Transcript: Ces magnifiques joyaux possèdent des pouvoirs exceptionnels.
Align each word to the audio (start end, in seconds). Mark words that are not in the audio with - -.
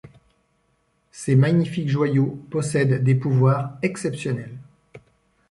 Ces 1.11 1.35
magnifiques 1.35 1.87
joyaux 1.87 2.39
possèdent 2.49 3.03
des 3.03 3.13
pouvoirs 3.13 3.77
exceptionnels. 3.83 4.57